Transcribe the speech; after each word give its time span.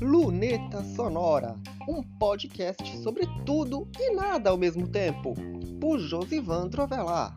Luneta 0.00 0.84
Sonora, 0.94 1.56
um 1.88 2.02
podcast 2.02 2.98
sobre 2.98 3.26
tudo 3.44 3.88
e 3.98 4.14
nada 4.14 4.50
ao 4.50 4.56
mesmo 4.56 4.86
tempo, 4.86 5.34
por 5.80 5.98
Josivan 5.98 6.68
Trovelar. 6.68 7.34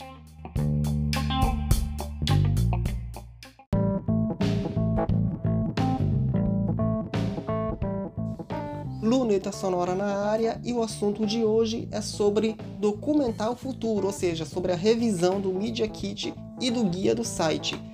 Luneta 9.01 9.51
Sonora 9.51 9.95
na 9.95 10.27
área 10.27 10.61
e 10.63 10.71
o 10.71 10.83
assunto 10.83 11.25
de 11.25 11.43
hoje 11.43 11.87
é 11.91 12.01
sobre 12.01 12.55
documentar 12.79 13.51
o 13.51 13.55
futuro, 13.55 14.07
ou 14.07 14.13
seja, 14.13 14.45
sobre 14.45 14.71
a 14.71 14.75
revisão 14.75 15.41
do 15.41 15.51
Media 15.51 15.87
Kit 15.87 16.33
e 16.59 16.69
do 16.69 16.83
guia 16.83 17.15
do 17.15 17.23
site. 17.23 17.90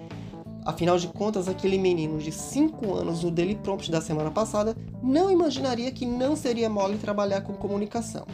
Afinal 0.68 0.97
de 0.97 1.07
contas, 1.07 1.47
aquele 1.47 1.78
menino 1.78 2.19
de 2.19 2.29
5 2.29 2.93
anos 2.93 3.23
no 3.23 3.32
Daily 3.32 3.55
Prompt 3.55 3.89
da 3.89 4.01
semana 4.01 4.29
passada 4.29 4.75
não 5.01 5.32
imaginaria 5.32 5.89
que 5.93 6.05
não 6.05 6.36
seria 6.36 6.69
mole 6.69 6.97
trabalhar 6.97 7.39
com 7.39 7.54
comunicação. 7.54 8.28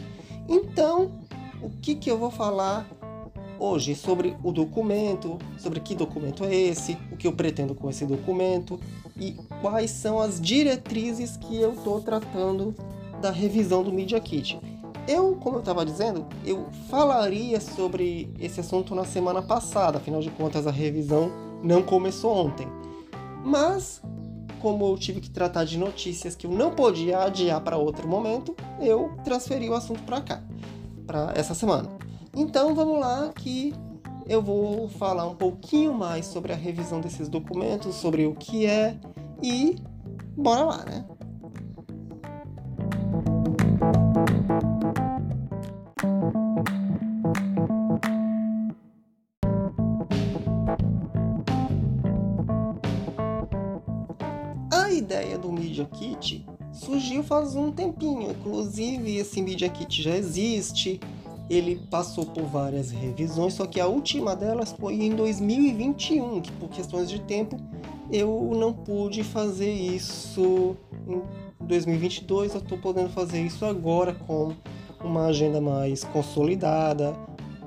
Então, 0.49 1.12
o 1.62 1.70
que, 1.70 1.93
que 1.93 2.09
eu 2.09 2.17
vou 2.17 2.31
falar 2.31 2.90
hoje 3.59 3.93
sobre 3.93 4.35
o 4.43 4.52
documento, 4.52 5.38
sobre 5.59 5.80
que 5.80 5.93
documento 5.93 6.43
é 6.43 6.55
esse, 6.55 6.98
o 7.12 7.17
que 7.17 7.27
eu 7.27 7.34
pretendo 7.34 7.76
com 7.76 7.88
esse 7.88 8.04
documento 8.04 8.79
e 9.15 9.34
quais 9.62 9.91
são 9.91 10.20
as 10.20 10.41
diretrizes 10.41 11.38
que 11.38 11.55
eu 11.55 11.73
estou 11.73 12.02
tratando 12.02 12.73
da 13.21 13.29
revisão 13.29 13.84
do 13.84 13.93
Media 13.93 14.20
Kit. 14.20 14.59
Eu, 15.07 15.35
como 15.35 15.57
eu 15.57 15.59
estava 15.59 15.85
dizendo, 15.85 16.25
eu 16.45 16.67
falaria 16.89 17.59
sobre 17.59 18.34
esse 18.39 18.62
assunto 18.62 18.95
na 18.95 19.03
semana 19.03 19.41
passada, 19.41 19.98
afinal 19.98 20.21
de 20.21 20.29
contas 20.31 20.66
a 20.66 20.71
revisão 20.71 21.29
não 21.62 21.81
começou 21.81 22.35
ontem. 22.35 22.67
Mas, 23.43 24.02
como 24.62 24.85
eu 24.85 24.98
tive 24.98 25.20
que 25.20 25.29
tratar 25.29 25.65
de 25.65 25.77
notícias 25.77 26.35
que 26.35 26.48
eu 26.48 26.51
não 26.51 26.71
podia 26.71 27.20
adiar 27.24 27.59
para 27.62 27.77
outro 27.77 28.07
momento, 28.07 28.55
eu 28.79 29.12
transferi 29.26 29.70
o 29.70 29.74
assunto 29.74 30.01
para 30.04 30.21
cá, 30.21 30.41
para 31.05 31.34
essa 31.35 31.54
semana. 31.54 31.90
Então 32.34 32.74
vamos 32.74 32.99
lá 32.99 33.31
que 33.35 33.74
eu 34.27 34.41
vou 34.41 34.87
falar 34.87 35.27
um 35.27 35.35
pouquinho 35.35 35.93
mais 35.93 36.26
sobre 36.26 36.54
a 36.54 36.55
revisão 36.55 37.01
desses 37.01 37.27
documentos, 37.27 37.96
sobre 37.96 38.26
o 38.26 38.34
que 38.34 38.65
é 38.65 38.98
e 39.41 39.76
bora 40.37 40.63
lá, 40.63 40.85
né? 40.85 41.05
Ideia 55.04 55.37
do 55.37 55.51
Media 55.51 55.85
Kit 55.85 56.46
surgiu 56.71 57.23
faz 57.23 57.55
um 57.55 57.71
tempinho, 57.71 58.32
inclusive 58.32 59.18
esse 59.18 59.41
Media 59.41 59.70
Kit 59.70 60.01
já 60.01 60.15
existe, 60.15 60.99
ele 61.49 61.76
passou 61.91 62.26
por 62.26 62.43
várias 62.46 62.90
revisões, 62.90 63.54
só 63.54 63.65
que 63.68 63.79
a 63.79 63.85
última 63.85 64.35
delas 64.35 64.74
foi 64.74 64.96
em 64.96 65.16
2021, 65.16 66.41
que 66.41 66.51
por 66.53 66.69
questões 66.69 67.09
de 67.09 67.19
tempo 67.22 67.57
eu 68.12 68.51
não 68.56 68.74
pude 68.74 69.24
fazer 69.24 69.72
isso 69.72 70.75
em 71.07 71.22
2022, 71.66 72.56
eu 72.56 72.62
estou 72.62 72.78
podendo 72.78 73.09
fazer 73.09 73.41
isso 73.41 73.66
agora 73.66 74.13
com 74.13 74.53
uma 75.03 75.25
agenda 75.25 75.59
mais 75.59 76.03
consolidada, 76.06 77.13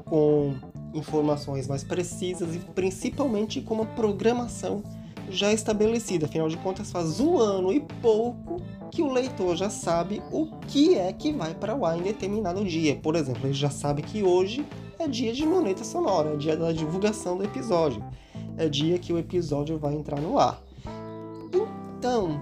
com 0.07 0.55
informações 0.95 1.67
mais 1.69 1.85
precisas 1.85 2.55
e 2.55 2.59
principalmente 2.59 3.61
com 3.61 3.75
uma 3.75 3.87
programação 3.87 4.83
já 5.31 5.53
estabelecida. 5.53 6.27
Afinal 6.27 6.49
de 6.49 6.57
contas, 6.59 6.91
faz 6.91 7.21
um 7.21 7.39
ano 7.39 7.73
e 7.73 7.81
pouco 8.01 8.61
que 8.91 9.03
o 9.03 9.13
leitor 9.13 9.57
já 9.57 9.69
sabe 9.69 10.23
o 10.31 10.47
que 10.69 10.97
é 10.97 11.13
que 11.13 11.33
vai 11.33 11.55
para 11.55 11.75
o 11.75 11.85
ar 11.85 11.99
em 11.99 12.03
determinado 12.03 12.65
dia. 12.65 12.97
Por 12.97 13.15
exemplo, 13.17 13.47
ele 13.47 13.55
já 13.55 13.71
sabe 13.71 14.03
que 14.03 14.23
hoje 14.23 14.65
é 14.99 15.07
dia 15.07 15.33
de 15.33 15.45
moneta 15.45 15.85
sonora, 15.85 16.35
é 16.35 16.37
dia 16.37 16.57
da 16.57 16.73
divulgação 16.73 17.37
do 17.37 17.45
episódio, 17.45 18.05
é 18.57 18.69
dia 18.69 18.99
que 18.99 19.13
o 19.13 19.19
episódio 19.19 19.79
vai 19.79 19.95
entrar 19.95 20.21
no 20.21 20.39
ar. 20.39 20.63
Então, 21.99 22.41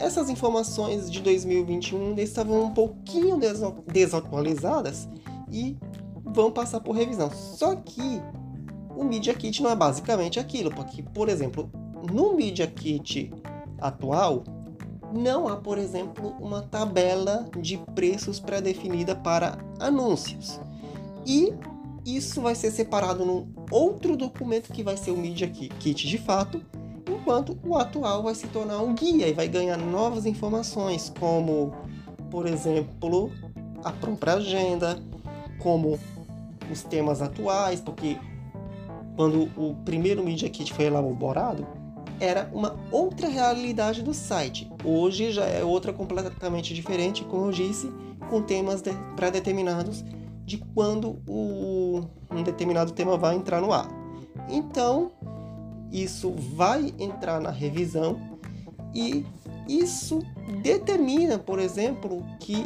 essas 0.00 0.28
informações 0.28 1.10
de 1.10 1.20
2021 1.20 2.18
estavam 2.18 2.64
um 2.64 2.70
pouquinho 2.70 3.38
desatualizadas 3.86 5.08
e 5.50 5.76
vão 6.24 6.50
passar 6.50 6.80
por 6.80 6.94
revisão. 6.94 7.30
Só 7.30 7.76
que 7.76 8.20
o 8.96 9.04
Media 9.04 9.34
Kit 9.34 9.62
não 9.62 9.70
é 9.70 9.76
basicamente 9.76 10.40
aquilo, 10.40 10.70
porque, 10.70 11.02
por 11.02 11.28
exemplo, 11.28 11.70
no 12.10 12.34
Media 12.34 12.66
Kit 12.66 13.32
atual, 13.80 14.44
não 15.12 15.48
há, 15.48 15.56
por 15.56 15.78
exemplo, 15.78 16.34
uma 16.40 16.62
tabela 16.62 17.48
de 17.58 17.78
preços 17.94 18.40
pré-definida 18.40 19.14
para 19.14 19.58
anúncios. 19.78 20.60
E 21.24 21.52
isso 22.04 22.40
vai 22.40 22.54
ser 22.54 22.70
separado 22.70 23.24
num 23.24 23.48
outro 23.70 24.16
documento 24.16 24.72
que 24.72 24.82
vai 24.82 24.96
ser 24.96 25.10
o 25.10 25.16
Media 25.16 25.48
Kit 25.48 26.06
de 26.06 26.18
fato, 26.18 26.62
enquanto 27.08 27.58
o 27.64 27.76
atual 27.76 28.22
vai 28.22 28.34
se 28.34 28.46
tornar 28.48 28.78
um 28.78 28.94
guia 28.94 29.28
e 29.28 29.32
vai 29.32 29.48
ganhar 29.48 29.76
novas 29.76 30.26
informações, 30.26 31.12
como, 31.18 31.72
por 32.30 32.46
exemplo, 32.46 33.32
a 33.82 33.90
própria 33.90 34.34
agenda, 34.34 35.02
como 35.58 35.98
os 36.70 36.82
temas 36.82 37.22
atuais, 37.22 37.80
porque 37.80 38.18
quando 39.16 39.50
o 39.56 39.74
primeiro 39.84 40.22
Media 40.22 40.48
Kit 40.48 40.72
foi 40.72 40.84
elaborado, 40.84 41.66
era 42.20 42.50
uma 42.52 42.76
outra 42.90 43.28
realidade 43.28 44.02
do 44.02 44.14
site. 44.14 44.70
Hoje 44.84 45.32
já 45.32 45.44
é 45.44 45.64
outra 45.64 45.92
completamente 45.92 46.74
diferente, 46.74 47.24
como 47.24 47.46
eu 47.46 47.52
disse, 47.52 47.92
com 48.30 48.42
temas 48.42 48.80
de, 48.80 48.92
pré-determinados 49.14 50.04
de 50.44 50.58
quando 50.74 51.18
o, 51.26 52.04
um 52.30 52.42
determinado 52.42 52.92
tema 52.92 53.16
vai 53.16 53.36
entrar 53.36 53.60
no 53.60 53.72
ar. 53.72 53.88
Então, 54.48 55.10
isso 55.92 56.32
vai 56.32 56.94
entrar 56.98 57.40
na 57.40 57.50
revisão 57.50 58.18
e 58.94 59.24
isso 59.68 60.22
determina, 60.62 61.38
por 61.38 61.58
exemplo, 61.58 62.24
que 62.38 62.64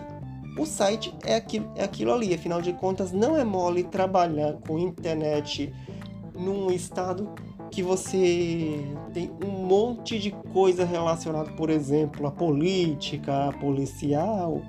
o 0.59 0.67
site 0.67 1.15
é 1.25 1.37
aquilo, 1.37 1.73
é 1.75 1.85
aquilo 1.85 2.13
ali. 2.13 2.35
Afinal 2.35 2.61
de 2.61 2.73
contas, 2.75 3.13
não 3.13 3.37
é 3.37 3.45
mole 3.45 3.85
trabalhar 3.85 4.55
com 4.67 4.79
internet 4.79 5.73
num 6.35 6.71
estado 6.71 7.33
que 7.71 7.83
você 7.83 8.85
tem 9.13 9.31
um 9.45 9.67
monte 9.67 10.19
de 10.19 10.31
coisa 10.53 10.85
relacionada, 10.85 11.53
por 11.53 11.71
exemplo, 11.71 12.27
à 12.27 12.31
política, 12.31 13.49
à 13.49 13.53
policial. 13.53 14.61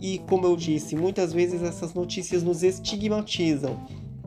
E 0.00 0.18
como 0.28 0.46
eu 0.46 0.56
disse, 0.56 0.96
muitas 0.96 1.32
vezes 1.32 1.62
essas 1.62 1.94
notícias 1.94 2.42
nos 2.42 2.62
estigmatizam 2.62 3.78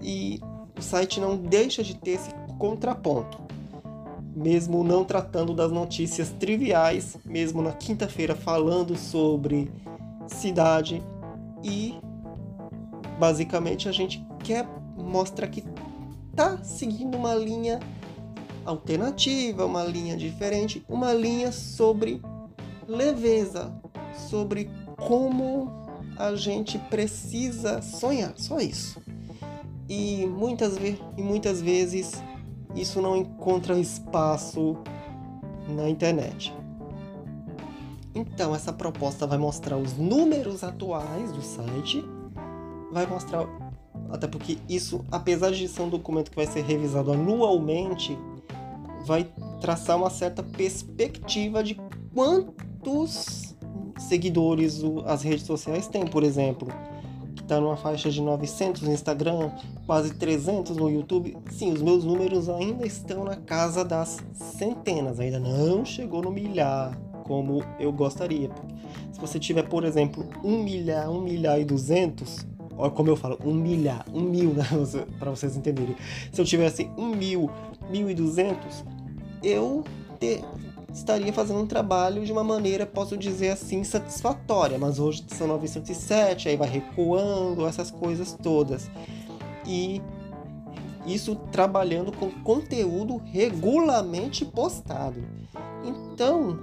e 0.01 0.39
o 0.77 0.81
site 0.81 1.19
não 1.19 1.35
deixa 1.35 1.83
de 1.83 1.95
ter 1.95 2.11
esse 2.11 2.29
contraponto. 2.57 3.37
Mesmo 4.33 4.83
não 4.83 5.03
tratando 5.03 5.53
das 5.53 5.71
notícias 5.71 6.29
triviais, 6.29 7.17
mesmo 7.25 7.61
na 7.61 7.73
quinta-feira 7.73 8.35
falando 8.35 8.95
sobre 8.95 9.69
cidade 10.27 11.03
e 11.63 11.95
basicamente 13.19 13.87
a 13.87 13.91
gente 13.91 14.25
quer 14.43 14.67
mostrar 14.97 15.47
que 15.47 15.63
tá 16.35 16.57
seguindo 16.63 17.17
uma 17.17 17.33
linha 17.33 17.79
alternativa, 18.65 19.65
uma 19.65 19.83
linha 19.83 20.17
diferente, 20.17 20.83
uma 20.89 21.13
linha 21.13 21.51
sobre 21.51 22.21
leveza, 22.87 23.73
sobre 24.29 24.69
como 24.97 25.71
a 26.17 26.35
gente 26.35 26.77
precisa 26.77 27.81
sonhar, 27.81 28.33
só 28.35 28.59
isso. 28.59 29.01
E 29.87 30.25
muitas, 30.25 30.77
e 30.77 31.21
muitas 31.21 31.61
vezes 31.61 32.13
isso 32.75 33.01
não 33.01 33.15
encontra 33.15 33.77
espaço 33.79 34.77
na 35.67 35.89
internet. 35.89 36.53
Então, 38.13 38.55
essa 38.55 38.71
proposta 38.71 39.27
vai 39.27 39.37
mostrar 39.37 39.77
os 39.77 39.97
números 39.97 40.63
atuais 40.63 41.31
do 41.33 41.41
site, 41.41 42.03
vai 42.91 43.05
mostrar, 43.05 43.45
até 44.09 44.25
porque 44.25 44.57
isso, 44.69 45.03
apesar 45.11 45.51
de 45.51 45.67
ser 45.67 45.81
um 45.81 45.89
documento 45.89 46.31
que 46.31 46.35
vai 46.37 46.47
ser 46.47 46.63
revisado 46.63 47.11
anualmente, 47.11 48.17
vai 49.05 49.27
traçar 49.61 49.97
uma 49.97 50.09
certa 50.09 50.43
perspectiva 50.43 51.63
de 51.63 51.79
quantos 52.13 53.55
seguidores 53.97 54.81
as 55.05 55.21
redes 55.21 55.45
sociais 55.45 55.87
têm, 55.87 56.05
por 56.05 56.23
exemplo, 56.23 56.67
que 57.35 57.41
está 57.41 57.59
numa 57.59 57.77
faixa 57.77 58.09
de 58.09 58.21
900 58.21 58.81
no 58.81 58.91
Instagram, 58.91 59.51
quase 59.85 60.13
300 60.13 60.75
no 60.75 60.89
YouTube. 60.89 61.37
Sim, 61.49 61.73
os 61.73 61.81
meus 61.81 62.03
números 62.03 62.49
ainda 62.49 62.85
estão 62.85 63.23
na 63.23 63.35
casa 63.35 63.83
das 63.83 64.17
centenas, 64.33 65.19
ainda 65.19 65.39
não 65.39 65.85
chegou 65.85 66.21
no 66.21 66.31
milhar 66.31 66.97
como 67.23 67.63
eu 67.79 67.91
gostaria. 67.91 68.49
Se 69.11 69.19
você 69.19 69.39
tiver, 69.39 69.63
por 69.63 69.83
exemplo, 69.83 70.25
um 70.43 70.63
milhar, 70.63 71.09
um 71.09 71.21
milhar 71.21 71.59
e 71.59 71.65
duzentos, 71.65 72.45
olha 72.77 72.91
como 72.91 73.09
eu 73.09 73.15
falo, 73.15 73.39
um 73.43 73.53
milhar, 73.53 74.05
um 74.13 74.21
mil, 74.21 74.53
né, 74.53 74.65
para 75.17 75.31
vocês 75.31 75.55
entenderem. 75.55 75.95
Se 76.31 76.39
eu 76.39 76.45
tivesse 76.45 76.89
um 76.97 77.15
mil, 77.15 77.49
mil 77.89 78.09
e 78.09 78.13
duzentos, 78.13 78.83
eu 79.45 79.83
estaria 80.91 81.31
fazendo 81.31 81.59
um 81.59 81.67
trabalho 81.67 82.25
de 82.25 82.31
uma 82.31 82.43
maneira, 82.43 82.85
posso 82.85 83.15
dizer 83.17 83.49
assim, 83.49 83.83
satisfatória. 83.83 84.79
Mas 84.79 84.97
hoje 84.97 85.23
são 85.27 85.47
907, 85.47 86.49
aí 86.49 86.57
vai 86.57 86.69
recuando, 86.69 87.65
essas 87.67 87.91
coisas 87.91 88.33
todas. 88.41 88.89
E 89.67 90.01
isso 91.05 91.35
trabalhando 91.51 92.11
com 92.11 92.31
conteúdo 92.31 93.21
regularmente 93.25 94.43
postado. 94.43 95.23
Então, 95.83 96.57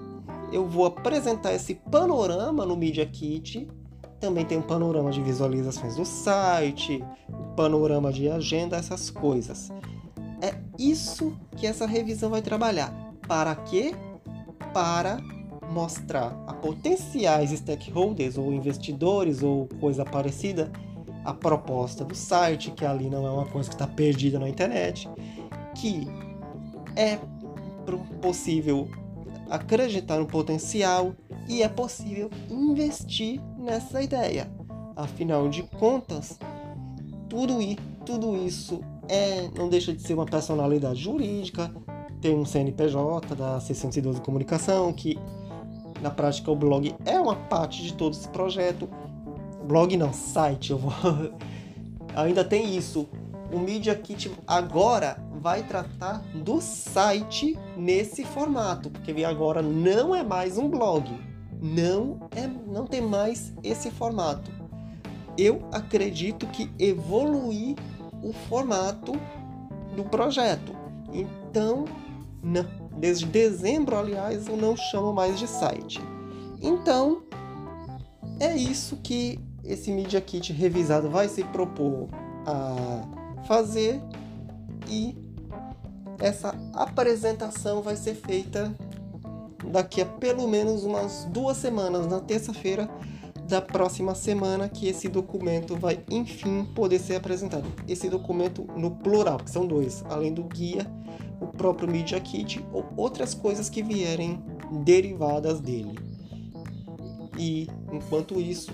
eu 0.51 0.67
vou 0.67 0.87
apresentar 0.87 1.53
esse 1.55 1.75
panorama 1.75 2.67
no 2.67 2.77
Media 2.77 3.07
Kit. 3.07 3.69
Também 4.19 4.45
tem 4.45 4.59
um 4.59 4.63
panorama 4.63 5.11
de 5.11 5.21
visualizações 5.21 5.97
do 5.97 6.05
site, 6.05 7.05
um 7.29 7.55
panorama 7.55 8.13
de 8.13 8.29
agenda, 8.29 8.77
essas 8.77 9.11
coisas. 9.11 9.71
Isso 10.83 11.33
que 11.57 11.65
essa 11.65 11.87
revisão 11.87 12.31
vai 12.31 12.43
trabalhar. 12.43 12.93
Para 13.29 13.55
quê? 13.55 13.95
Para 14.75 15.19
mostrar 15.71 16.37
a 16.45 16.53
potenciais 16.53 17.51
stakeholders 17.51 18.37
ou 18.37 18.53
investidores 18.53 19.45
ou 19.45 19.69
coisa 19.81 20.05
parecida 20.05 20.73
a 21.25 21.33
proposta 21.33 22.05
do 22.05 22.17
site, 22.17 22.73
que 22.73 22.85
ali 22.85 23.09
não 23.09 23.25
é 23.25 23.31
uma 23.31 23.47
coisa 23.47 23.69
que 23.69 23.77
está 23.77 23.87
perdida 23.87 24.41
na 24.41 24.49
internet, 24.49 25.09
que 25.77 26.05
é 26.97 27.17
possível 28.21 28.89
acreditar 29.49 30.19
no 30.19 30.27
potencial 30.27 31.15
e 31.49 31.63
é 31.63 31.69
possível 31.69 32.29
investir 32.51 33.41
nessa 33.57 34.03
ideia. 34.03 34.51
Afinal 34.97 35.49
de 35.49 35.63
contas, 35.63 36.41
tudo, 37.29 37.59
tudo 38.05 38.37
isso 38.37 38.81
é, 39.09 39.49
não 39.57 39.69
deixa 39.69 39.93
de 39.93 40.03
ser 40.03 40.15
uma 40.15 40.27
personalidade 40.27 41.01
jurídica, 41.01 41.75
tem 42.21 42.35
um 42.35 42.45
CNPJ 42.45 43.35
da 43.35 43.61
612 43.61 44.21
Comunicação, 44.21 44.93
que 44.93 45.19
na 46.01 46.11
prática 46.11 46.51
o 46.51 46.57
blog 46.57 46.95
é 47.05 47.19
uma 47.19 47.37
parte 47.37 47.83
de 47.83 47.95
todo 47.95 48.15
esse 48.15 48.29
projeto 48.29 48.89
blog 49.63 49.97
não, 49.97 50.13
site, 50.13 50.73
eu 50.73 50.79
vou. 50.79 50.93
Ainda 52.15 52.45
tem 52.45 52.77
isso. 52.77 53.09
O 53.53 53.59
Media 53.59 53.95
Kit 53.95 54.31
agora 54.47 55.17
vai 55.41 55.63
tratar 55.63 56.23
do 56.35 56.61
site 56.61 57.59
nesse 57.77 58.25
formato, 58.25 58.91
porque 58.91 59.25
agora 59.25 59.63
não 59.63 60.15
é 60.15 60.23
mais 60.23 60.59
um 60.59 60.69
blog. 60.69 61.11
Não 61.61 62.29
é, 62.35 62.47
não 62.47 62.87
tem 62.87 63.01
mais 63.01 63.55
esse 63.63 63.91
formato. 63.91 64.51
Eu 65.39 65.63
acredito 65.73 66.47
que 66.49 66.71
evoluir 66.79 67.77
o 68.23 68.33
formato 68.33 69.13
do 69.97 70.05
projeto. 70.05 70.75
Então, 71.13 71.85
não, 72.43 72.67
desde 72.97 73.27
dezembro, 73.27 73.97
aliás, 73.97 74.49
eu 74.49 74.57
não 74.57 74.77
chamo 74.77 75.13
mais 75.13 75.39
de 75.39 75.47
site. 75.47 76.01
Então, 76.61 77.23
é 78.41 78.57
isso 78.57 78.97
que 79.03 79.39
esse 79.65 79.93
Media 79.93 80.21
Kit 80.21 80.53
revisado 80.53 81.11
vai 81.11 81.29
se 81.29 81.45
propor 81.45 82.09
a 82.47 83.43
fazer 83.47 84.01
e 84.89 85.17
essa 86.19 86.55
apresentação 86.73 87.83
vai 87.83 87.97
ser 87.97 88.15
feita 88.15 88.75
daqui 89.71 90.01
a 90.01 90.07
pelo 90.07 90.47
menos 90.49 90.85
umas 90.85 91.25
duas 91.31 91.57
semanas, 91.57 92.07
na 92.07 92.21
terça-feira 92.21 92.89
da 93.49 93.61
próxima 93.61 94.15
semana, 94.15 94.69
que 94.69 94.89
esse 94.89 95.09
documento 95.09 95.77
vai 95.77 96.01
enfim 96.11 96.65
poder 96.75 96.99
ser 96.99 97.17
apresentado. 97.17 97.67
Esse 97.89 98.09
documento 98.09 98.67
no 98.77 98.91
plural, 98.91 99.39
que 99.39 99.51
são 99.51 99.67
dois, 99.67 100.05
além 100.09 100.33
do 100.33 100.45
guia, 100.45 100.87
o 101.41 101.47
próprio 101.47 101.91
Media 101.91 102.21
Kit 102.21 102.65
ou 102.73 102.85
outras 102.97 103.35
coisas 103.35 103.69
que 103.69 103.83
vierem 103.83 104.43
derivadas 104.85 105.61
dele. 105.61 105.99
E 107.39 107.69
enquanto 107.93 108.41
isso, 108.41 108.71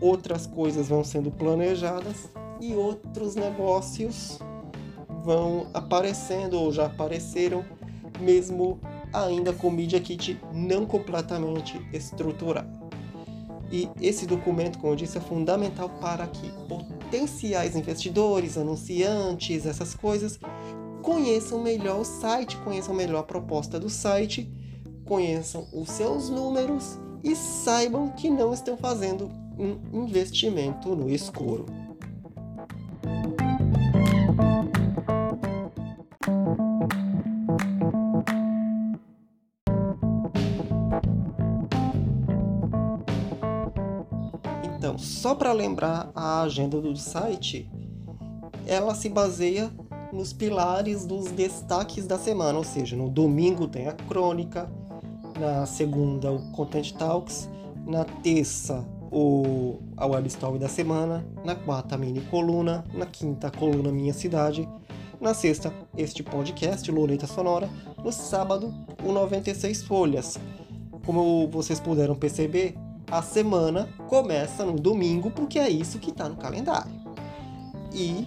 outras 0.00 0.46
coisas 0.46 0.88
vão 0.88 1.04
sendo 1.04 1.30
planejadas 1.30 2.28
e 2.60 2.74
outros 2.74 3.34
negócios 3.34 4.38
vão 5.22 5.68
aparecendo 5.72 6.54
ou 6.54 6.72
já 6.72 6.86
apareceram, 6.86 7.64
mesmo 8.20 8.80
ainda 9.12 9.52
com 9.52 9.68
o 9.68 9.70
Media 9.70 10.00
Kit 10.00 10.40
não 10.52 10.84
completamente 10.84 11.80
estruturado. 11.92 12.81
E 13.72 13.88
esse 14.02 14.26
documento, 14.26 14.78
como 14.78 14.92
eu 14.92 14.96
disse, 14.96 15.16
é 15.16 15.20
fundamental 15.20 15.88
para 15.88 16.26
que 16.26 16.52
potenciais 16.68 17.74
investidores, 17.74 18.58
anunciantes, 18.58 19.64
essas 19.64 19.94
coisas, 19.94 20.38
conheçam 21.00 21.62
melhor 21.62 22.00
o 22.00 22.04
site, 22.04 22.58
conheçam 22.58 22.94
melhor 22.94 23.20
a 23.20 23.24
proposta 23.24 23.80
do 23.80 23.88
site, 23.88 24.52
conheçam 25.06 25.66
os 25.72 25.90
seus 25.90 26.28
números 26.28 26.98
e 27.24 27.34
saibam 27.34 28.10
que 28.10 28.28
não 28.28 28.52
estão 28.52 28.76
fazendo 28.76 29.30
um 29.58 30.04
investimento 30.04 30.94
no 30.94 31.08
escuro. 31.08 31.64
Então, 44.82 44.98
só 44.98 45.32
para 45.32 45.52
lembrar 45.52 46.10
a 46.12 46.42
agenda 46.42 46.80
do 46.80 46.96
site, 46.96 47.70
ela 48.66 48.96
se 48.96 49.08
baseia 49.08 49.70
nos 50.12 50.32
pilares 50.32 51.06
dos 51.06 51.30
destaques 51.30 52.04
da 52.04 52.18
semana, 52.18 52.58
ou 52.58 52.64
seja, 52.64 52.96
no 52.96 53.08
domingo 53.08 53.68
tem 53.68 53.86
a 53.86 53.92
crônica, 53.92 54.68
na 55.38 55.66
segunda 55.66 56.32
o 56.32 56.50
Content 56.50 56.94
Talks, 56.94 57.48
na 57.86 58.04
terça 58.04 58.84
o, 59.12 59.78
a 59.96 60.04
web 60.04 60.26
story 60.26 60.58
da 60.58 60.68
semana, 60.68 61.24
na 61.44 61.54
quarta 61.54 61.94
a 61.94 61.98
mini 61.98 62.20
coluna, 62.22 62.84
na 62.92 63.06
quinta 63.06 63.46
a 63.46 63.50
coluna 63.52 63.92
Minha 63.92 64.12
Cidade, 64.12 64.68
na 65.20 65.32
sexta 65.32 65.72
este 65.96 66.24
podcast 66.24 66.90
Loreta 66.90 67.28
Sonora, 67.28 67.70
no 68.02 68.10
sábado 68.10 68.74
o 69.04 69.12
96 69.12 69.84
folhas. 69.84 70.40
Como 71.06 71.46
vocês 71.46 71.78
puderam 71.78 72.16
perceber, 72.16 72.74
a 73.12 73.22
semana 73.22 73.88
começa 74.08 74.64
no 74.64 74.72
domingo 74.72 75.30
porque 75.30 75.58
é 75.58 75.68
isso 75.68 75.98
que 75.98 76.10
está 76.10 76.28
no 76.28 76.36
calendário. 76.36 76.90
E 77.92 78.26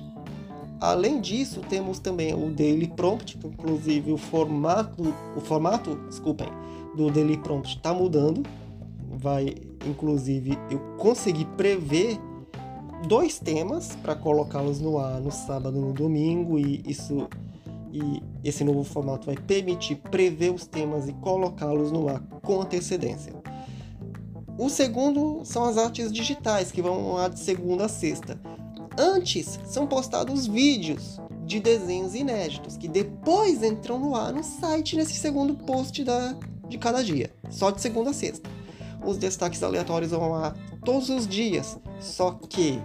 além 0.80 1.20
disso, 1.20 1.62
temos 1.68 2.00
também 2.00 2.34
o 2.34 2.52
Daily 2.52 2.88
Prompt, 2.88 3.38
inclusive 3.44 4.14
o 4.14 4.18
formato, 4.18 5.14
o 5.36 5.42
formato, 5.42 5.96
desculpem, 6.08 6.48
do 6.96 7.10
Daily 7.10 7.38
Prompt 7.38 7.76
está 7.76 7.94
mudando. 7.94 8.44
Vai 9.18 9.56
Inclusive, 9.86 10.58
eu 10.70 10.80
consegui 10.98 11.46
prever 11.46 12.18
dois 13.08 13.38
temas 13.38 13.96
para 14.02 14.16
colocá-los 14.16 14.82
no 14.82 14.98
ar 14.98 15.22
no 15.22 15.32
sábado 15.32 15.78
e 15.78 15.82
no 15.82 15.94
domingo 15.94 16.58
e 16.58 16.82
isso 16.88 17.28
e 17.94 18.22
esse 18.44 18.64
novo 18.64 18.84
formato 18.84 19.28
vai 19.28 19.38
permitir 19.38 19.96
prever 19.96 20.52
os 20.52 20.68
temas 20.68 21.08
e 21.08 21.14
colocá-los 21.14 21.92
no 21.92 22.10
ar 22.10 22.20
com 22.42 22.62
antecedência. 22.62 23.32
O 24.58 24.70
segundo 24.70 25.42
são 25.44 25.66
as 25.66 25.78
artes 25.78 26.12
digitais 26.12 26.72
que 26.72 26.82
vão 26.82 27.14
lá 27.14 27.28
de 27.28 27.40
segunda 27.40 27.86
a 27.86 27.90
sexta. 27.90 28.40
Antes 28.98 29.60
são 29.66 29.86
postados 29.86 30.48
vídeos 30.48 31.20
de 31.46 31.60
desenhos 31.60 32.16
inéditos 32.16 32.78
que 32.78 32.88
depois 32.88 33.62
entram 33.62 34.00
no 34.00 34.16
ar 34.16 34.34
no 34.34 34.44
site 34.44 34.96
nesse 34.96 35.14
segundo 35.14 35.54
post 35.54 36.04
da, 36.04 36.36
de 36.68 36.78
cada 36.78 37.04
dia, 37.04 37.32
só 37.50 37.70
de 37.70 37.82
segunda 37.82 38.12
a 38.12 38.14
sexta 38.14 38.50
os 39.06 39.18
destaques 39.18 39.62
aleatórios 39.64 40.12
vão 40.12 40.32
lá 40.32 40.54
todos 40.84 41.10
os 41.10 41.28
dias, 41.28 41.78
só 42.00 42.32
que 42.32 42.82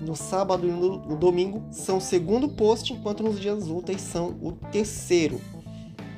no 0.00 0.16
sábado 0.16 0.66
e 0.66 0.70
no 0.70 1.16
domingo 1.16 1.62
são 1.70 1.98
o 1.98 2.00
segundo 2.00 2.48
post, 2.48 2.92
enquanto 2.92 3.22
nos 3.22 3.38
dias 3.38 3.68
úteis 3.68 4.00
são 4.00 4.36
o 4.40 4.52
terceiro. 4.52 5.40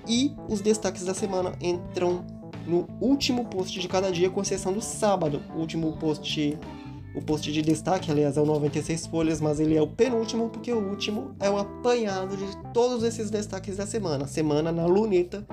E 0.07 0.35
os 0.49 0.61
destaques 0.61 1.05
da 1.05 1.15
semana 1.15 1.53
entram 1.61 2.25
no 2.67 2.87
último 3.01 3.45
post 3.47 3.79
de 3.79 3.89
cada 3.89 4.11
dia, 4.11 4.31
com 4.31 4.41
exceção 4.43 4.73
do 4.73 4.81
sábado. 4.81 5.43
O 5.55 5.59
último 5.59 5.97
post, 5.99 6.59
o 7.15 7.23
post 7.23 7.51
de 7.53 7.63
destaque, 7.63 8.11
aliás, 8.11 8.37
é 8.37 8.41
o 8.41 8.47
96 8.47 9.07
folhas, 9.07 9.41
mas 9.41 9.61
ele 9.61 9.77
é 9.77 9.83
o 9.83 9.87
penúltimo, 9.87 10.49
porque 10.49 10.73
o 10.73 10.79
último 10.79 11.35
é 11.41 11.51
o 11.51 11.59
apanhado 11.59 12.37
de 12.37 12.47
todos 12.73 13.03
esses 13.03 13.31
destaques 13.31 13.77
da 13.77 13.87
semana. 13.87 14.27
Semana 14.27 14.71
na 14.71 14.87
luneta 14.87 15.47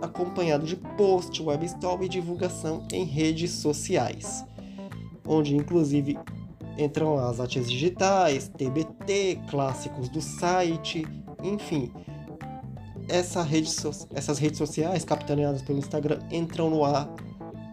acompanhado 0.00 0.66
de 0.66 0.76
post, 0.76 1.42
web 1.42 1.64
story 1.64 2.06
e 2.06 2.08
divulgação 2.08 2.86
em 2.92 3.04
redes 3.04 3.50
sociais, 3.52 4.44
onde 5.26 5.56
inclusive 5.56 6.18
entram 6.78 7.18
as 7.18 7.40
artes 7.40 7.70
digitais, 7.70 8.48
TBT, 8.48 9.40
clássicos 9.48 10.08
do 10.08 10.20
site, 10.20 11.06
enfim. 11.42 11.90
Essa 13.08 13.42
rede 13.42 13.70
so 13.70 13.90
essas 14.14 14.38
redes 14.38 14.58
sociais, 14.58 15.04
capitaneadas 15.04 15.62
pelo 15.62 15.78
Instagram, 15.78 16.20
entram 16.30 16.70
no 16.70 16.84
ar 16.84 17.08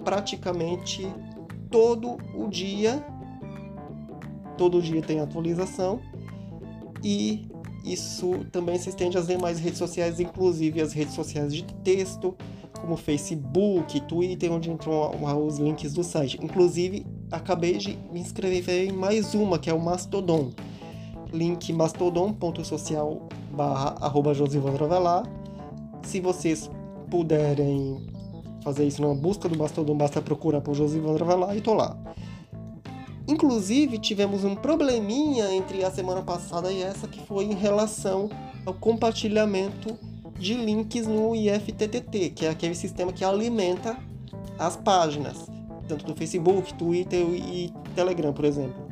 praticamente 0.04 1.08
todo 1.70 2.18
o 2.36 2.48
dia. 2.48 3.04
Todo 4.58 4.82
dia 4.82 5.02
tem 5.02 5.20
atualização 5.20 6.00
e 7.04 7.48
isso 7.84 8.46
também 8.52 8.78
se 8.78 8.90
estende 8.90 9.18
às 9.18 9.28
demais 9.28 9.60
redes 9.60 9.78
sociais, 9.78 10.20
inclusive 10.20 10.80
as 10.80 10.94
redes 10.94 11.14
sociais 11.14 11.54
de 11.54 11.64
texto, 11.84 12.34
como 12.80 12.96
Facebook, 12.96 14.00
Twitter, 14.02 14.52
onde 14.52 14.72
entram 14.72 15.12
os 15.46 15.58
links 15.58 15.94
do 15.94 16.04
site. 16.04 16.40
Inclusive, 16.42 17.06
acabei 17.30 17.78
de 17.78 17.98
me 18.12 18.22
inscrever 18.22 18.90
em 18.90 18.92
mais 18.94 19.34
uma, 19.34 19.60
que 19.60 19.70
é 19.70 19.74
o 19.74 19.80
Mastodon. 19.80 20.52
Link 21.34 21.74
mastodon.social 21.74 23.28
barra 23.54 23.96
arroba 24.02 24.34
Se 26.04 26.20
vocês 26.20 26.70
puderem 27.10 28.06
fazer 28.64 28.86
isso 28.86 29.02
na 29.02 29.14
busca 29.14 29.48
do 29.48 29.58
Mastodon, 29.58 29.96
basta 29.96 30.22
procurar 30.22 30.62
por 30.62 30.74
Josivandro 30.74 31.26
Velar 31.26 31.56
e 31.56 31.62
tô 31.62 31.74
lá. 31.74 31.96
Inclusive, 33.28 34.00
tivemos 34.00 34.44
um 34.44 34.56
probleminha 34.56 35.54
entre 35.54 35.84
a 35.84 35.92
semana 35.92 36.22
passada 36.22 36.72
e 36.72 36.82
essa, 36.82 37.08
que 37.08 37.22
foi 37.22 37.46
em 37.46 37.54
relação 37.54 38.30
ao 38.66 38.74
compartilhamento 38.74 39.98
de 40.38 40.56
links 40.56 41.08
no 41.08 41.34
IFTTT, 41.34 42.32
que 42.32 42.46
é 42.46 42.50
aquele 42.50 42.76
sistema 42.76 43.14
que 43.14 43.24
alimenta 43.24 43.98
as 44.60 44.76
páginas, 44.76 45.50
tanto 45.88 46.06
do 46.06 46.16
Facebook, 46.16 46.74
Twitter 46.74 47.22
e 47.22 47.72
Telegram, 47.96 48.34
por 48.34 48.44
exemplo. 48.44 48.83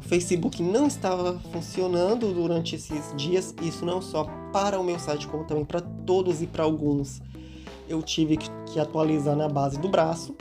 O 0.00 0.02
Facebook 0.02 0.62
não 0.62 0.86
estava 0.86 1.38
funcionando 1.52 2.32
durante 2.32 2.74
esses 2.74 3.14
dias, 3.16 3.54
isso 3.62 3.84
não 3.84 4.00
só 4.00 4.24
para 4.50 4.80
o 4.80 4.82
meu 4.82 4.98
site, 4.98 5.28
como 5.28 5.44
também 5.44 5.64
para 5.64 5.82
todos 5.82 6.40
e 6.40 6.46
para 6.46 6.64
alguns. 6.64 7.20
Eu 7.86 8.02
tive 8.02 8.38
que 8.38 8.80
atualizar 8.80 9.36
na 9.36 9.48
base 9.48 9.78
do 9.78 9.88
braço 9.90 10.34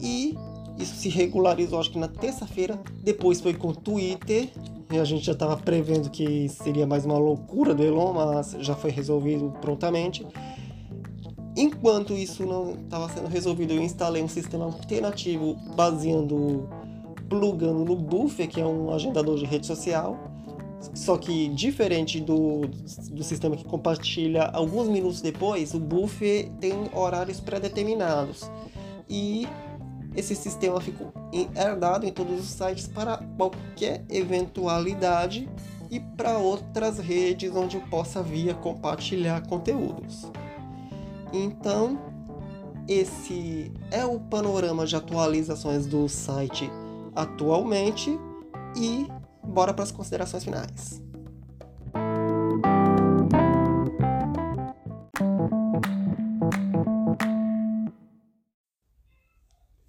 e 0.00 0.36
isso 0.78 0.96
se 0.96 1.08
regularizou, 1.08 1.78
acho 1.78 1.90
que 1.90 1.98
na 1.98 2.08
terça-feira. 2.08 2.80
Depois 3.02 3.40
foi 3.40 3.54
com 3.54 3.68
o 3.68 3.76
Twitter. 3.76 4.48
E 4.90 4.98
a 4.98 5.04
gente 5.04 5.24
já 5.24 5.32
estava 5.32 5.56
prevendo 5.56 6.10
que 6.10 6.48
seria 6.48 6.86
mais 6.86 7.04
uma 7.04 7.18
loucura 7.18 7.74
do 7.74 7.82
Elon, 7.82 8.12
mas 8.12 8.56
já 8.60 8.74
foi 8.74 8.90
resolvido 8.90 9.52
prontamente. 9.60 10.26
Enquanto 11.56 12.14
isso 12.14 12.44
não 12.44 12.72
estava 12.72 13.08
sendo 13.08 13.28
resolvido, 13.28 13.72
eu 13.72 13.82
instalei 13.82 14.22
um 14.22 14.28
sistema 14.28 14.64
alternativo 14.64 15.54
baseando, 15.76 16.68
plugando 17.28 17.84
no 17.84 17.96
Buffer, 17.96 18.48
que 18.48 18.60
é 18.60 18.66
um 18.66 18.92
agendador 18.92 19.36
de 19.36 19.44
rede 19.44 19.66
social. 19.66 20.30
Só 20.92 21.16
que 21.16 21.48
diferente 21.48 22.20
do, 22.20 22.62
do 23.10 23.22
sistema 23.22 23.56
que 23.56 23.64
compartilha 23.64 24.44
alguns 24.44 24.88
minutos 24.88 25.20
depois, 25.20 25.72
o 25.72 25.80
Buffer 25.80 26.50
tem 26.60 26.90
horários 26.92 27.40
pré-determinados. 27.40 28.50
E 29.08 29.46
esse 30.14 30.34
sistema 30.34 30.80
ficou 30.80 31.12
herdado 31.32 32.06
em 32.06 32.12
todos 32.12 32.38
os 32.38 32.46
sites 32.46 32.86
para 32.86 33.16
qualquer 33.36 34.04
eventualidade 34.10 35.48
e 35.90 36.00
para 36.00 36.38
outras 36.38 36.98
redes 36.98 37.54
onde 37.54 37.76
eu 37.76 37.82
possa 37.82 38.22
via 38.22 38.54
compartilhar 38.54 39.46
conteúdos. 39.46 40.30
Então, 41.32 41.98
esse 42.86 43.72
é 43.90 44.04
o 44.04 44.20
panorama 44.20 44.86
de 44.86 44.94
atualizações 44.94 45.86
do 45.86 46.08
site 46.08 46.70
atualmente 47.14 48.18
e 48.76 49.06
bora 49.42 49.72
para 49.72 49.84
as 49.84 49.92
considerações 49.92 50.44
finais. 50.44 51.02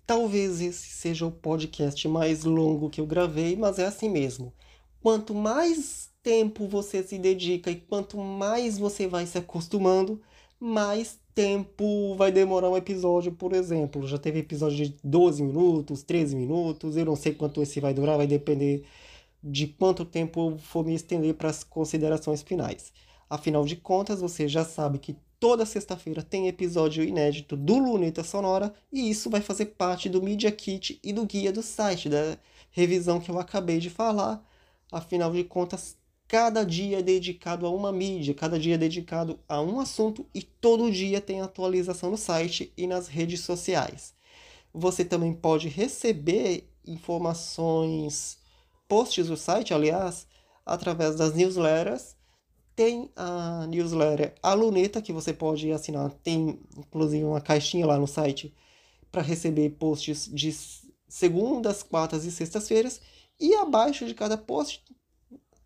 Talvez 0.05 0.61
esse 0.61 0.89
seja 0.89 1.25
o 1.25 1.31
podcast 1.31 2.07
mais 2.07 2.43
longo 2.43 2.89
que 2.89 3.01
eu 3.01 3.07
gravei, 3.07 3.55
mas 3.55 3.79
é 3.79 3.85
assim 3.85 4.09
mesmo. 4.09 4.53
Quanto 5.01 5.33
mais 5.33 6.09
tempo 6.21 6.67
você 6.67 7.03
se 7.03 7.17
dedica 7.17 7.69
e 7.69 7.75
quanto 7.75 8.17
mais 8.17 8.77
você 8.77 9.07
vai 9.07 9.25
se 9.25 9.37
acostumando, 9.37 10.21
mais 10.59 11.19
tempo 11.33 12.15
vai 12.15 12.31
demorar 12.31 12.69
um 12.69 12.77
episódio, 12.77 13.31
por 13.31 13.53
exemplo. 13.53 14.07
Já 14.07 14.17
teve 14.17 14.39
episódio 14.39 14.77
de 14.77 14.97
12 15.03 15.43
minutos, 15.43 16.03
13 16.03 16.35
minutos, 16.35 16.95
eu 16.97 17.05
não 17.05 17.15
sei 17.15 17.33
quanto 17.33 17.61
esse 17.61 17.79
vai 17.79 17.93
durar, 17.93 18.17
vai 18.17 18.27
depender 18.27 18.85
de 19.43 19.67
quanto 19.67 20.05
tempo 20.05 20.51
eu 20.51 20.57
for 20.57 20.85
me 20.85 20.95
estender 20.95 21.35
para 21.35 21.49
as 21.49 21.63
considerações 21.63 22.41
finais. 22.41 22.91
Afinal 23.29 23.65
de 23.65 23.75
contas, 23.75 24.21
você 24.21 24.47
já 24.47 24.63
sabe 24.65 24.97
que 24.99 25.15
toda 25.39 25.65
sexta-feira 25.65 26.23
tem 26.23 26.47
episódio 26.47 27.03
inédito 27.03 27.55
do 27.55 27.77
Luneta 27.77 28.23
Sonora 28.23 28.73
e 28.91 29.09
isso 29.09 29.29
vai 29.29 29.41
fazer 29.41 29.67
parte 29.67 30.09
do 30.09 30.21
Media 30.21 30.51
Kit 30.51 30.99
e 31.03 31.13
do 31.13 31.25
guia 31.25 31.51
do 31.51 31.61
site, 31.61 32.09
da 32.09 32.37
revisão 32.71 33.19
que 33.19 33.29
eu 33.29 33.39
acabei 33.39 33.79
de 33.79 33.89
falar. 33.89 34.43
Afinal 34.91 35.31
de 35.31 35.43
contas, 35.43 35.97
cada 36.27 36.63
dia 36.65 36.99
é 36.99 37.03
dedicado 37.03 37.65
a 37.65 37.69
uma 37.69 37.91
mídia, 37.91 38.33
cada 38.33 38.59
dia 38.59 38.75
é 38.75 38.77
dedicado 38.77 39.39
a 39.47 39.61
um 39.61 39.79
assunto 39.79 40.25
e 40.33 40.41
todo 40.41 40.91
dia 40.91 41.21
tem 41.21 41.41
atualização 41.41 42.11
no 42.11 42.17
site 42.17 42.73
e 42.77 42.87
nas 42.87 43.07
redes 43.07 43.41
sociais. 43.41 44.13
Você 44.73 45.05
também 45.05 45.33
pode 45.33 45.67
receber 45.67 46.69
informações, 46.85 48.37
posts 48.87 49.27
do 49.27 49.37
site, 49.37 49.73
aliás, 49.73 50.27
através 50.65 51.15
das 51.15 51.33
newsletters 51.33 52.15
tem 52.75 53.09
a 53.15 53.65
newsletter 53.67 54.35
A 54.43 54.53
Luneta, 54.53 55.01
que 55.01 55.13
você 55.13 55.33
pode 55.33 55.71
assinar. 55.71 56.11
Tem 56.21 56.59
inclusive 56.77 57.23
uma 57.23 57.39
caixinha 57.39 57.85
lá 57.85 57.97
no 57.97 58.07
site 58.07 58.53
para 59.11 59.21
receber 59.21 59.69
posts 59.71 60.29
de 60.31 60.53
segundas, 61.07 61.81
quartas 61.81 62.25
e 62.25 62.31
sextas-feiras. 62.31 62.99
E 63.39 63.55
abaixo 63.55 64.05
de 64.05 64.13
cada 64.13 64.37
post 64.37 64.83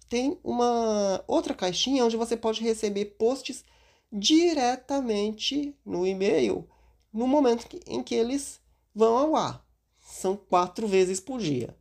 tem 0.10 0.40
uma 0.44 1.24
outra 1.28 1.54
caixinha 1.54 2.04
onde 2.04 2.18
você 2.18 2.36
pode 2.36 2.62
receber 2.62 3.06
posts 3.18 3.64
diretamente 4.12 5.76
no 5.86 6.06
e-mail 6.06 6.68
no 7.14 7.28
momento 7.28 7.80
em 7.88 8.04
que 8.04 8.16
eles 8.16 8.60
vão 8.94 9.18
ao 9.18 9.36
ar. 9.36 9.66
São 10.00 10.36
quatro 10.36 10.88
vezes 10.88 11.20
por 11.20 11.40
dia. 11.40 11.76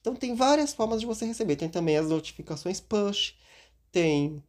Então 0.00 0.14
tem 0.14 0.34
várias 0.34 0.72
formas 0.72 1.00
de 1.00 1.06
você 1.06 1.24
receber. 1.24 1.56
Tem 1.56 1.68
também 1.68 1.96
as 1.96 2.08
notificações 2.08 2.80
push, 2.80 3.34
tem 3.92 4.42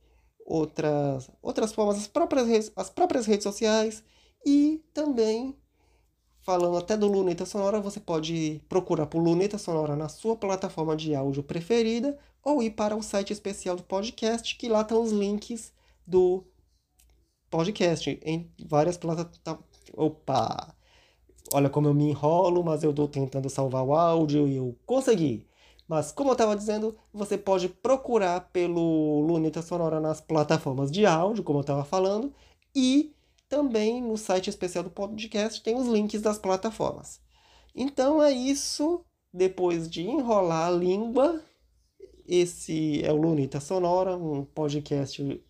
outras, 0.45 1.29
outras 1.41 1.73
formas, 1.73 1.97
as 1.97 2.07
próprias, 2.07 2.71
as 2.75 2.89
próprias 2.89 3.25
redes 3.25 3.43
sociais 3.43 4.03
e 4.45 4.83
também, 4.93 5.57
falando 6.45 6.77
até 6.77 6.95
do 6.95 7.07
Luneta 7.07 7.43
Sonora, 7.43 7.81
você 7.81 7.99
pode 7.99 8.61
procurar 8.69 9.07
por 9.07 9.19
Luneta 9.19 9.57
Sonora 9.57 9.95
na 9.95 10.07
sua 10.07 10.35
plataforma 10.35 10.95
de 10.95 11.15
áudio 11.15 11.41
preferida 11.41 12.15
ou 12.43 12.61
ir 12.61 12.69
para 12.69 12.95
o 12.95 13.01
site 13.01 13.33
especial 13.33 13.75
do 13.75 13.81
podcast, 13.81 14.55
que 14.55 14.69
lá 14.69 14.81
estão 14.81 15.01
os 15.01 15.11
links 15.11 15.73
do 16.05 16.43
podcast 17.49 18.19
em 18.23 18.47
várias 18.63 18.95
plataformas. 18.95 19.41
Opa! 19.97 20.75
Olha 21.51 21.69
como 21.69 21.87
eu 21.87 21.95
me 21.95 22.09
enrolo, 22.09 22.63
mas 22.63 22.83
eu 22.83 22.91
estou 22.91 23.07
tentando 23.07 23.49
salvar 23.49 23.83
o 23.83 23.95
áudio 23.95 24.47
e 24.47 24.57
eu 24.57 24.77
consegui. 24.85 25.47
Mas, 25.87 26.11
como 26.11 26.29
eu 26.29 26.33
estava 26.33 26.55
dizendo, 26.55 26.95
você 27.11 27.37
pode 27.39 27.69
procurar 27.69 28.49
pelo 28.51 29.21
Luneta 29.21 29.63
Sonora 29.63 29.99
nas 29.99 30.21
plataformas 30.21 30.91
de 30.91 31.07
áudio, 31.07 31.43
como 31.43 31.59
eu 31.59 31.61
estava 31.61 31.83
falando, 31.83 32.31
e 32.75 33.14
também 33.47 34.01
no 34.01 34.17
site 34.17 34.49
especial 34.49 34.83
do 34.83 34.89
podcast 34.89 35.61
tem 35.61 35.75
os 35.75 35.87
links 35.87 36.21
das 36.21 36.37
plataformas. 36.37 37.19
Então 37.73 38.21
é 38.21 38.31
isso. 38.31 39.03
Depois 39.33 39.89
de 39.89 40.01
enrolar 40.01 40.67
a 40.67 40.71
língua, 40.71 41.43
esse 42.25 43.03
é 43.03 43.11
o 43.11 43.17
Luneta 43.17 43.59
Sonora, 43.59 44.15
um 44.15 44.45
podcast 44.45 45.43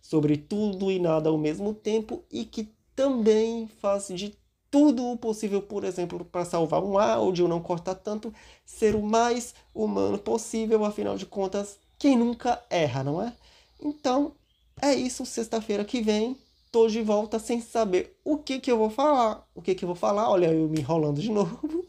sobre 0.00 0.38
tudo 0.38 0.90
e 0.90 0.98
nada 0.98 1.28
ao 1.28 1.36
mesmo 1.36 1.74
tempo 1.74 2.24
e 2.32 2.46
que 2.46 2.72
também 2.94 3.68
faz 3.80 4.08
de 4.08 4.34
tudo 4.70 5.04
o 5.04 5.16
possível, 5.16 5.62
por 5.62 5.84
exemplo, 5.84 6.24
para 6.24 6.44
salvar 6.44 6.82
um 6.82 6.98
áudio, 6.98 7.46
não 7.46 7.60
cortar 7.60 7.94
tanto, 7.94 8.32
ser 8.64 8.94
o 8.94 9.02
mais 9.02 9.54
humano 9.74 10.18
possível, 10.18 10.84
afinal 10.84 11.16
de 11.16 11.26
contas, 11.26 11.78
quem 11.98 12.16
nunca 12.16 12.62
erra, 12.68 13.04
não 13.04 13.22
é? 13.22 13.32
Então, 13.80 14.34
é 14.80 14.94
isso, 14.94 15.24
sexta-feira 15.24 15.84
que 15.84 16.00
vem, 16.00 16.36
tô 16.70 16.88
de 16.88 17.02
volta 17.02 17.38
sem 17.38 17.60
saber 17.60 18.16
o 18.24 18.38
que 18.38 18.60
que 18.60 18.70
eu 18.70 18.78
vou 18.78 18.90
falar. 18.90 19.46
O 19.54 19.62
que 19.62 19.74
que 19.74 19.84
eu 19.84 19.88
vou 19.88 19.96
falar? 19.96 20.30
Olha, 20.30 20.52
eu 20.52 20.68
me 20.68 20.80
enrolando 20.80 21.20
de 21.20 21.30
novo, 21.32 21.86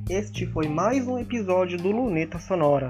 Este 0.08 0.46
foi 0.48 0.68
mais 0.68 1.08
um 1.08 1.18
episódio 1.18 1.78
do 1.78 1.90
Luneta 1.92 2.38
Sonora. 2.40 2.90